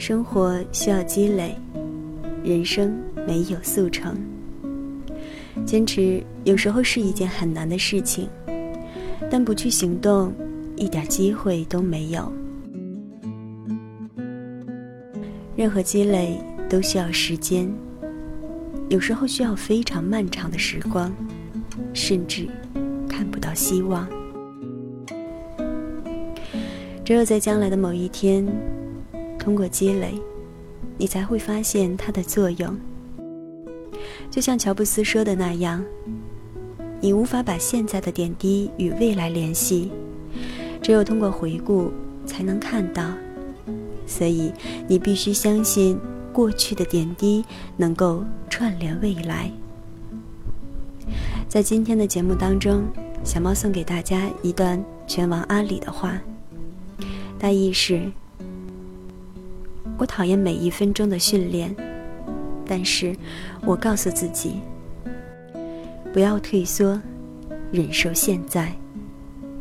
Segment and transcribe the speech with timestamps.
[0.00, 1.54] 生活需要积累，
[2.42, 4.16] 人生没有速成。
[5.66, 8.26] 坚持有时候是一件很难的事情，
[9.30, 10.32] 但不去行动，
[10.74, 12.32] 一点机会都没有。
[15.54, 17.70] 任何积累都需要时间，
[18.88, 21.12] 有时候需要非常漫长的时光，
[21.92, 22.48] 甚至
[23.06, 24.08] 看不到希望。
[27.04, 28.46] 只有在将来的某一天。
[29.40, 30.20] 通过积累，
[30.98, 32.78] 你才会发现它的作用。
[34.30, 35.82] 就像乔布斯说的那样，
[37.00, 39.90] 你无法把现在的点滴与未来联系，
[40.82, 41.90] 只有通过回顾
[42.26, 43.02] 才能看到。
[44.06, 44.52] 所以，
[44.86, 45.98] 你必须相信
[46.32, 47.44] 过去的点滴
[47.76, 49.50] 能够串联未来。
[51.48, 52.84] 在今天的节目当中，
[53.24, 56.20] 小猫送给大家一段拳王阿里的话，
[57.38, 58.12] 大意是。
[60.00, 61.76] 我讨厌每一分钟的训练，
[62.64, 63.14] 但是
[63.66, 64.54] 我告诉自己，
[66.10, 66.98] 不要退缩，
[67.70, 68.72] 忍受现在，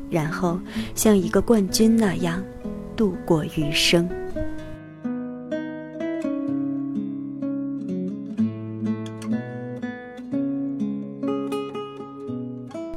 [0.09, 0.57] 然后
[0.95, 2.41] 像一个冠军那样
[2.95, 4.07] 度过余生。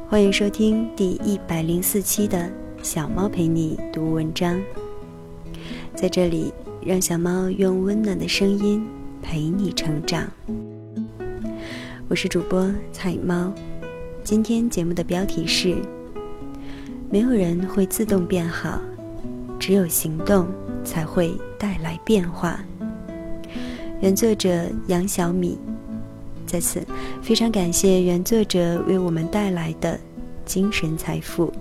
[0.08, 2.48] 欢迎收听第一百零四期的
[2.84, 4.62] 小猫陪你读文章，
[5.94, 6.52] 在这里。
[6.84, 8.84] 让小猫用温暖的声音
[9.22, 10.28] 陪你成长。
[12.08, 13.52] 我是主播彩猫，
[14.24, 15.76] 今天节目的标题是：
[17.08, 18.80] 没有人会自动变好，
[19.60, 20.48] 只有行动
[20.82, 22.58] 才会带来变化。
[24.00, 25.56] 原作者杨小米，
[26.44, 26.84] 在此
[27.22, 29.96] 非常感谢原作者为我们带来的
[30.44, 31.52] 精神财富。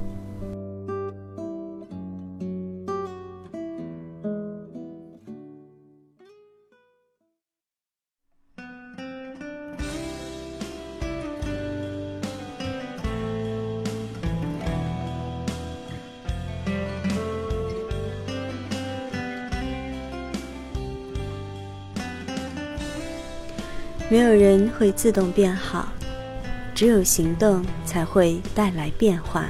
[24.11, 25.88] 没有人会自动变好，
[26.75, 29.47] 只有行动才会带来变化。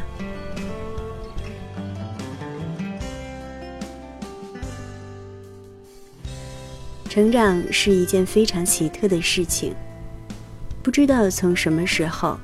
[7.09, 9.73] 成长是一件非常奇特的事情，
[10.83, 12.37] 不知道从什么时候，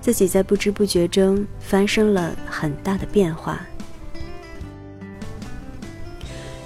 [0.00, 3.64] 自己在不知不觉中发生了很大的变化。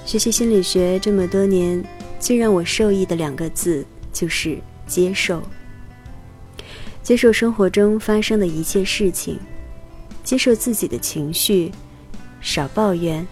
[0.06, 1.84] 学习心理学这么多年，
[2.18, 4.58] 最让我受益的两个字就是。
[4.86, 5.42] 接受，
[7.02, 9.38] 接受生活中发生的一切事情，
[10.22, 11.72] 接受自己的情绪，
[12.41, 13.26] 少抱怨，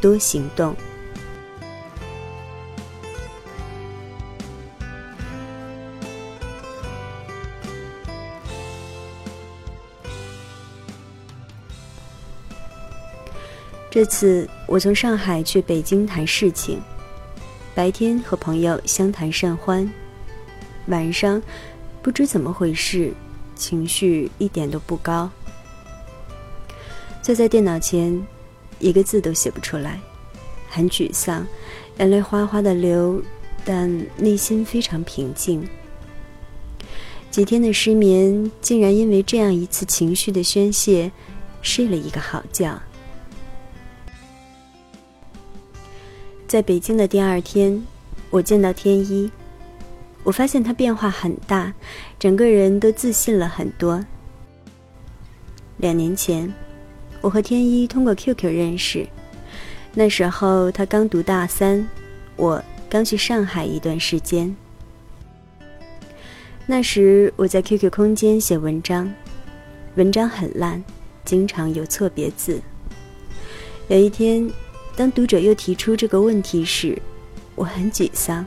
[0.00, 0.74] 多行动。
[13.90, 16.82] 这次我从上海去北京谈事情，
[17.76, 19.88] 白天和朋友相谈甚欢。
[20.86, 21.42] 晚上，
[22.02, 23.12] 不知怎么回事，
[23.54, 25.30] 情绪一点都不高。
[27.22, 28.20] 坐在电脑前，
[28.78, 29.98] 一个字都写不出来，
[30.68, 31.46] 很沮丧，
[31.98, 33.22] 眼泪哗哗的流，
[33.64, 35.66] 但内心非常平静。
[37.30, 41.10] 几天的失眠，竟然因为这样一次情绪的宣泄，
[41.62, 42.78] 睡了一个好觉。
[46.46, 47.82] 在北京的第二天，
[48.30, 49.30] 我见到天一。
[50.24, 51.72] 我发现他变化很大，
[52.18, 54.04] 整个人都自信了很多。
[55.76, 56.52] 两年前，
[57.20, 59.06] 我和天一通过 QQ 认识，
[59.92, 61.86] 那时候他刚读大三，
[62.36, 64.56] 我刚去上海一段时间。
[66.66, 69.12] 那时我在 QQ 空间写文章，
[69.96, 70.82] 文章很烂，
[71.22, 72.58] 经常有错别字。
[73.88, 74.50] 有一天，
[74.96, 76.98] 当读者又提出这个问题时，
[77.54, 78.46] 我很沮丧。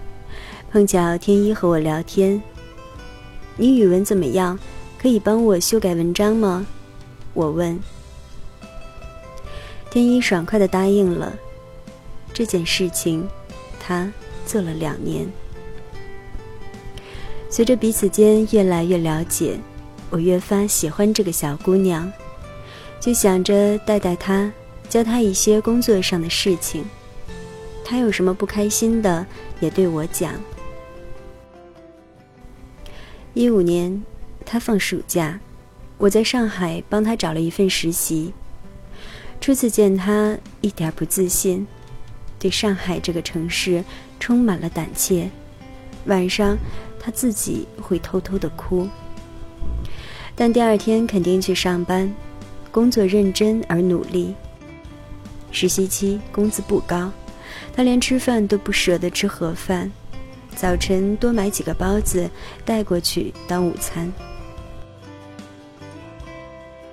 [0.69, 2.41] 碰巧天一和我聊天，
[3.55, 4.59] 你语文怎么样？
[4.99, 6.67] 可以帮我修改文章吗？
[7.33, 7.79] 我问。
[9.89, 11.33] 天一爽快的答应了。
[12.33, 13.25] 这件事情，
[13.79, 14.11] 他
[14.45, 15.25] 做了两年。
[17.49, 19.57] 随着彼此间越来越了解，
[20.09, 22.11] 我越发喜欢这个小姑娘，
[22.99, 24.51] 就想着带带她，
[24.89, 26.83] 教她一些工作上的事情。
[27.85, 29.25] 她有什么不开心的，
[29.61, 30.33] 也对我讲。
[33.37, 34.01] 一五年，
[34.47, 35.39] 他放暑假，
[35.99, 38.33] 我在上海帮他找了一份实习。
[39.39, 41.67] 初次见他，一点不自信，
[42.39, 43.83] 对上海这个城市
[44.19, 45.29] 充满了胆怯。
[46.05, 46.57] 晚上，
[46.99, 48.89] 他自己会偷偷的哭。
[50.35, 52.11] 但第二天肯定去上班，
[52.71, 54.33] 工作认真而努力。
[55.51, 57.11] 实习期工资不高，
[57.71, 59.91] 他连吃饭都不舍得吃盒饭，
[60.57, 62.27] 早晨多买几个包子
[62.65, 64.11] 带过去当午餐。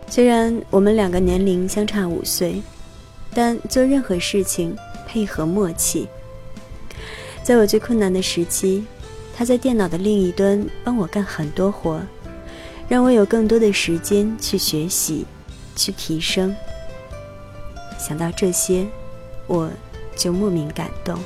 [0.06, 2.62] 虽然我们两个年龄相差五岁，
[3.34, 4.76] 但做任何事情
[5.08, 6.06] 配合默契。
[7.42, 8.84] 在我最困难的时期，
[9.34, 12.02] 他在电脑的另一端帮我干很多活，
[12.86, 15.24] 让我有更多的时间去学习，
[15.74, 16.54] 去提升。
[17.98, 18.86] 想到这些，
[19.46, 19.70] 我
[20.14, 21.18] 就莫名感动。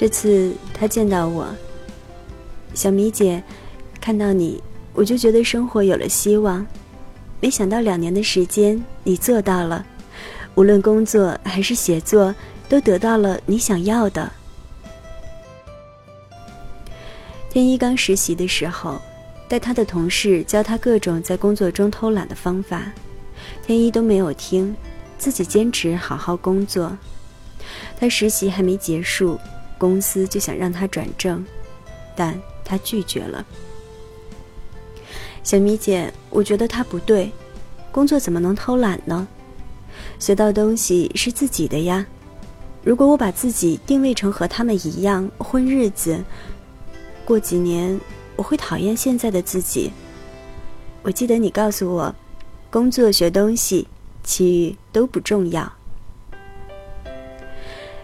[0.00, 1.46] 这次他见到我，
[2.72, 3.42] 小米姐，
[4.00, 4.62] 看到你。
[4.94, 6.66] 我就觉得生活有了希望，
[7.38, 9.84] 没想到两年的时间你做到了，
[10.54, 12.34] 无论工作还是写作，
[12.66, 14.32] 都得到了你想要的。
[17.50, 18.98] 天一刚实习的时候，
[19.48, 22.90] 带他的同事教他各种在工作中偷懒的方法，
[23.66, 24.74] 天一都没有听，
[25.18, 26.90] 自己坚持好好工作。
[27.98, 29.38] 他实习还没结束，
[29.80, 31.42] 公司就想让他转正，
[32.14, 33.42] 但他拒绝了。
[35.42, 37.32] 小米姐，我觉得他不对，
[37.90, 39.26] 工作怎么能偷懒呢？
[40.18, 42.06] 学到东西是自己的呀。
[42.84, 46.22] 如果我把自己定位成和他们一样混日子，
[47.24, 47.98] 过几年
[48.36, 49.90] 我会讨厌现在的自己。
[51.02, 52.14] 我记得你告诉我，
[52.70, 53.88] 工作学东西，
[54.22, 55.72] 其余都不重要。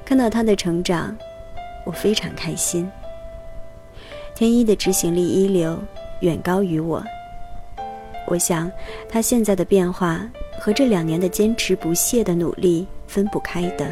[0.06, 1.14] 看到他的成长，
[1.86, 2.90] 我非常开心。
[4.34, 5.78] 天一的执行力一流，
[6.20, 7.02] 远高于我。
[8.26, 8.70] 我想，
[9.08, 10.28] 他现在的变化
[10.60, 13.86] 和这两年的坚持不懈的努力分不开的。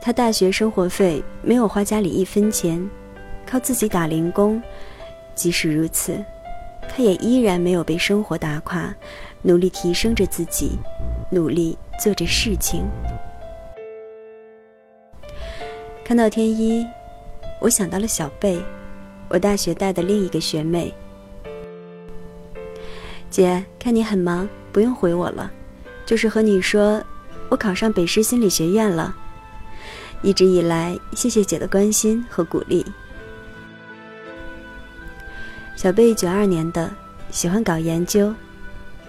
[0.00, 2.88] 他大学生活费没有花家里一分钱，
[3.44, 4.62] 靠自己打零工。
[5.34, 6.24] 即使如此，
[6.88, 8.94] 他也依然没有被生活打垮，
[9.42, 10.78] 努力提升着自己，
[11.30, 12.84] 努力做着事情。
[16.04, 16.86] 看到天一，
[17.60, 18.62] 我想到了小贝。
[19.26, 20.92] 我大学带的另一个学妹，
[23.30, 25.50] 姐，看你很忙，不用回我了，
[26.04, 27.02] 就是和你说，
[27.48, 29.16] 我考上北师心理学院了。
[30.22, 32.84] 一直以来，谢谢姐的关心和鼓励。
[35.74, 36.88] 小贝九二年的，
[37.30, 38.32] 喜欢搞研究，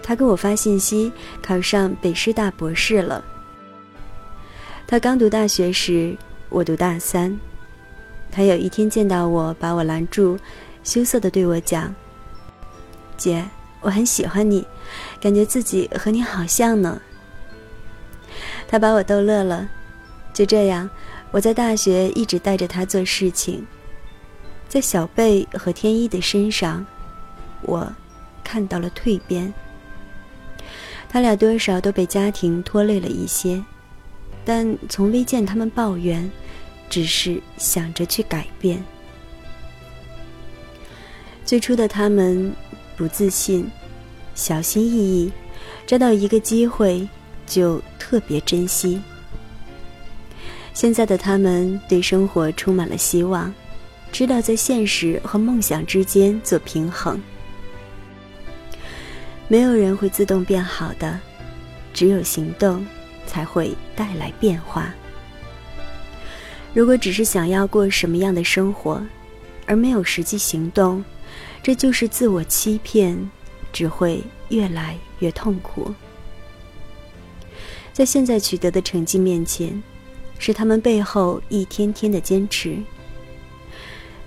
[0.07, 1.11] 他给我发信息，
[1.41, 3.25] 考上北师大博士了。
[4.85, 6.15] 他刚读大学时，
[6.49, 7.35] 我读大三。
[8.31, 10.37] 他有一天见到我，把我拦住，
[10.83, 11.91] 羞涩的对我讲
[13.17, 13.43] ：“姐，
[13.81, 14.63] 我很喜欢你，
[15.19, 17.01] 感觉自己和你好像呢。”
[18.69, 19.67] 他把我逗乐了。
[20.35, 20.87] 就这样，
[21.31, 23.65] 我在大学一直带着他做事情。
[24.69, 26.85] 在小贝和天一的身上，
[27.63, 27.91] 我
[28.43, 29.51] 看到了蜕变。
[31.09, 33.63] 他俩多少都被家庭拖累了一些，
[34.43, 36.29] 但从未见他们抱怨。
[36.87, 38.81] 只是想着去改变。
[41.43, 42.53] 最初的他们
[42.95, 43.69] 不自信，
[44.35, 45.31] 小心翼翼，
[45.87, 47.09] 抓到一个机会
[47.47, 49.01] 就特别珍惜。
[50.75, 53.51] 现在的他们对生活充满了希望，
[54.11, 57.19] 知道在现实和梦想之间做平衡。
[59.47, 61.19] 没有人会自动变好的，
[61.93, 62.85] 只有行动
[63.27, 64.93] 才会带来变化。
[66.73, 69.01] 如果只是想要过什么样的生活，
[69.65, 71.03] 而没有实际行动，
[71.63, 73.17] 这就是自我欺骗，
[73.71, 75.93] 只会越来越痛苦。
[77.93, 79.81] 在现在取得的成绩面前，
[80.37, 82.77] 是他们背后一天天的坚持。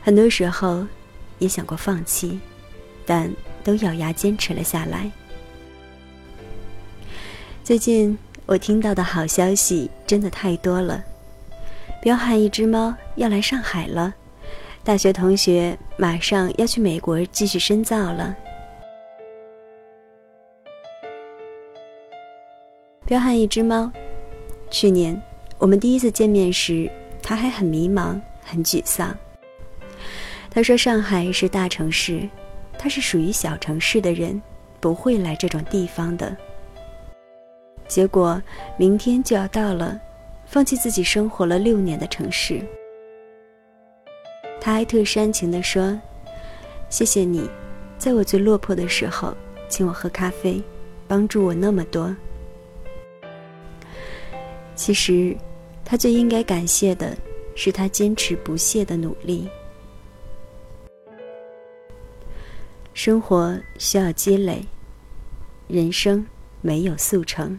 [0.01, 0.87] 很多时候，
[1.39, 2.41] 也想过放弃，
[3.05, 3.31] 但
[3.63, 5.11] 都咬牙坚持了下来。
[7.63, 11.05] 最近我听到的好消息真的太多了。
[12.01, 14.15] 彪悍一只猫要来上海了，
[14.83, 18.35] 大学同学马上要去美国继续深造了。
[23.05, 23.91] 彪悍一只猫，
[24.71, 25.21] 去年
[25.59, 26.91] 我们第一次见面时，
[27.23, 29.17] 他还很迷茫、很沮丧。
[30.51, 32.29] 他说：“上海是大城市，
[32.79, 34.41] 他是属于小城市的人，
[34.81, 36.37] 不会来这种地方的。”
[37.89, 38.41] 结果
[38.77, 40.01] 明天就要到了。
[40.51, 42.63] 放弃自己生活了六年的城市，
[44.59, 45.95] 他还特煽情地说
[46.89, 47.47] ：“谢谢你，
[47.99, 49.37] 在我最落魄的时候，
[49.69, 50.59] 请我喝咖啡，
[51.07, 52.17] 帮助我那么多。”
[54.75, 55.37] 其实，
[55.85, 57.15] 他最应该感谢的
[57.55, 59.47] 是他坚持不懈的努力。
[62.99, 64.61] 生活需要积累，
[65.69, 66.27] 人生
[66.61, 67.57] 没有速成。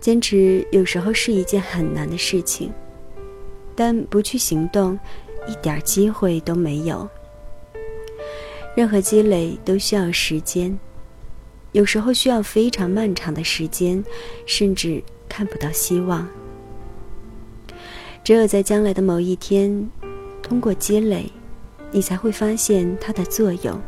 [0.00, 2.72] 坚持有时候是一件很难的事情，
[3.76, 4.98] 但不去行动，
[5.46, 7.08] 一点机会都没有。
[8.74, 10.76] 任何积累都需要时间，
[11.70, 14.04] 有时候需要非常漫长的时间，
[14.46, 16.28] 甚至看不到希望。
[18.24, 19.88] 只有在将来的某一天，
[20.42, 21.30] 通过积累。
[21.94, 23.80] 你才会发现它的作用。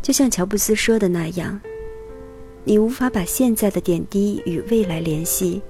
[0.00, 1.60] 就像乔布斯说的那样，
[2.62, 5.60] 你无法把现在的点滴与未来联系，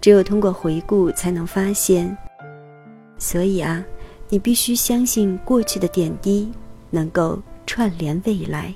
[0.00, 2.16] 只有通过回顾才能发现。
[3.18, 3.84] 所以啊，
[4.28, 6.48] 你必须相信过去的点滴
[6.88, 8.72] 能够串联未来。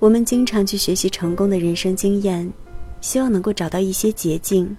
[0.00, 2.52] 我们经常去学习成功的人生经验，
[3.00, 4.76] 希望能够找到一些捷径。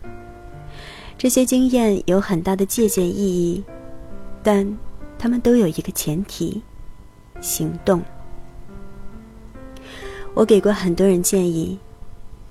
[1.22, 3.64] 这些经验有很大的借鉴意义，
[4.42, 4.76] 但
[5.20, 6.64] 他们都有一个前提：
[7.40, 8.02] 行动。
[10.34, 11.78] 我给过很多人建议，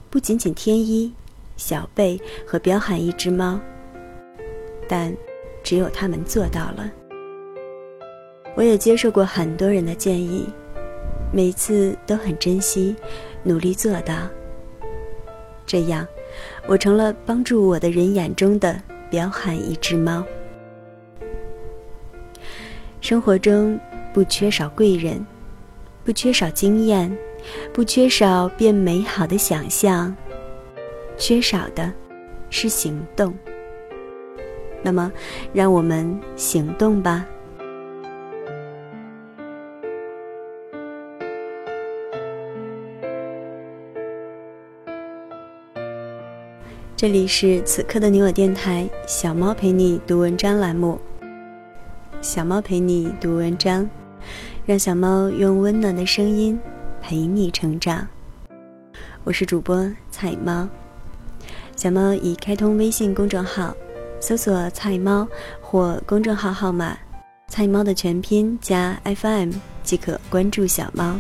[0.08, 1.12] 不仅仅天一、
[1.56, 3.58] 小贝和彪悍一只猫，
[4.86, 5.12] 但
[5.64, 6.88] 只有他们做到了。
[8.54, 10.46] 我也接受过很多人的建议，
[11.32, 12.94] 每次都很珍惜，
[13.42, 14.14] 努力做到。
[15.66, 16.06] 这样。
[16.66, 20.24] 我成了帮助我的人眼中的彪悍一只猫。
[23.00, 23.78] 生活中
[24.12, 25.24] 不缺少贵人，
[26.04, 27.10] 不缺少经验，
[27.72, 30.14] 不缺少变美好的想象，
[31.16, 31.92] 缺少的
[32.50, 33.34] 是行动。
[34.82, 35.10] 那么，
[35.52, 37.26] 让我们行动吧。
[47.00, 51.00] 这里是此刻的你我电台，小猫陪你读文章栏目。
[52.20, 53.88] 小猫陪你读文章，
[54.66, 56.60] 让小猫用温暖的声音
[57.00, 58.06] 陪你成长。
[59.24, 60.68] 我是主播菜猫，
[61.74, 63.74] 小猫已开通微信公众号，
[64.20, 65.26] 搜索“菜猫”
[65.58, 66.94] 或公众号号码
[67.48, 69.52] “菜猫”的全拼加 FM
[69.82, 71.18] 即可关注小猫。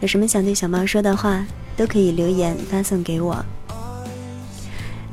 [0.00, 3.36] 有什么想对小猫说的话，都可以留言发送给我。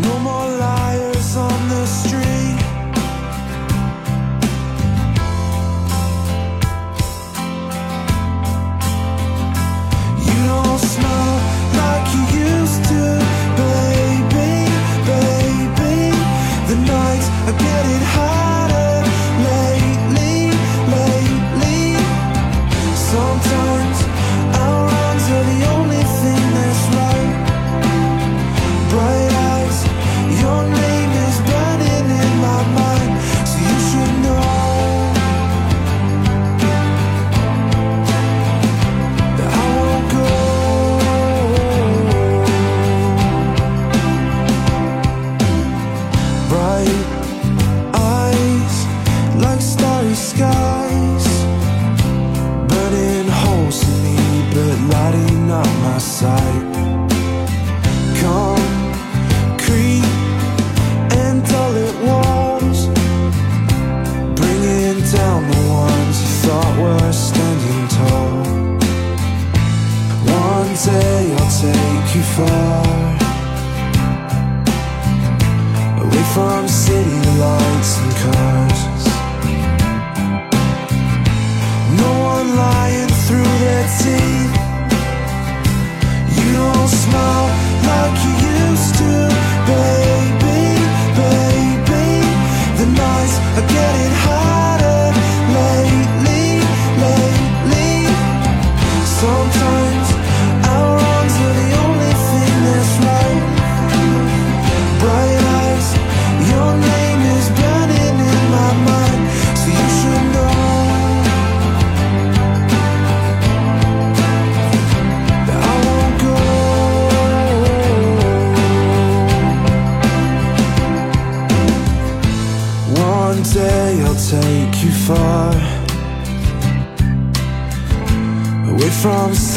[0.00, 2.37] No more liars on the street.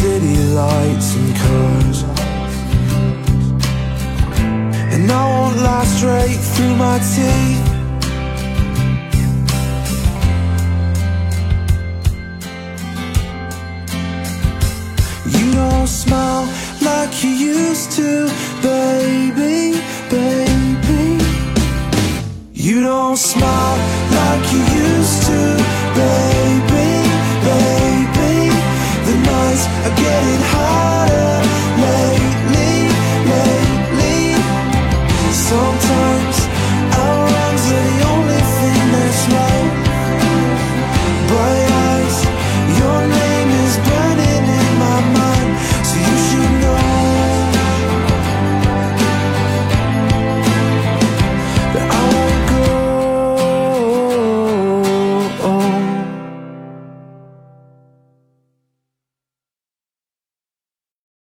[0.01, 1.99] City lights and cars.
[4.93, 7.67] And I won't lie straight through my teeth.
[15.35, 16.45] You don't smile
[16.81, 18.09] like you used to,
[18.69, 19.79] baby,
[20.15, 21.23] baby.
[22.53, 23.77] You don't smile
[24.19, 24.61] like you
[29.51, 30.90] eyes are getting high.